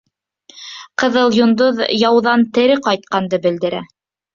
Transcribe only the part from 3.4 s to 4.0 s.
белдерә.